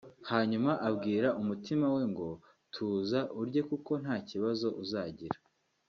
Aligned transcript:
hanyuma 0.31 0.71
abwira 0.89 1.27
umutima 1.41 1.85
we 1.95 2.03
ngo 2.11 2.27
tuza 2.73 3.19
urye 3.39 3.61
kuko 3.69 3.91
nta 4.03 4.15
kibazo 4.29 4.67
uzagira 4.83 5.37